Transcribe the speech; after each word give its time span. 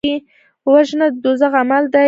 وژنه 0.71 1.07
د 1.11 1.15
دوزخ 1.23 1.51
عمل 1.61 1.83
دی 1.93 1.99